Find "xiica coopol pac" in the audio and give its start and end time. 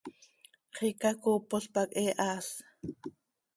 0.77-1.89